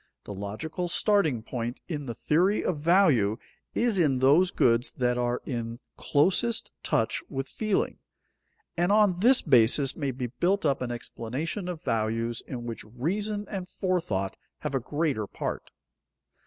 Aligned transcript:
The 0.23 0.33
logical 0.33 0.87
starting 0.89 1.43
point 1.43 1.79
in 1.87 2.07
the 2.07 2.15
theory 2.15 2.65
of 2.65 2.79
value 2.79 3.37
is 3.75 3.99
in 3.99 4.17
those 4.17 4.49
goods 4.49 4.93
that 4.93 5.15
are 5.15 5.43
in 5.45 5.77
closest 5.95 6.71
touch 6.81 7.21
with 7.29 7.47
feeling, 7.47 7.99
and 8.75 8.91
on 8.91 9.17
this 9.19 9.43
basis 9.43 9.95
may 9.95 10.09
be 10.09 10.25
built 10.25 10.65
up 10.65 10.81
an 10.81 10.89
explanation 10.89 11.67
of 11.67 11.83
values 11.83 12.41
in 12.47 12.65
which 12.65 12.83
reason 12.83 13.45
and 13.47 13.69
forethought 13.69 14.37
have 14.61 14.73
a 14.73 14.79
greater 14.79 15.27
part. 15.27 15.69